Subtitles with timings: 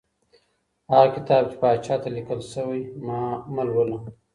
[0.91, 2.81] هغه کتاب چي پاچا ته لیکل سوی
[3.55, 3.97] مه لوله.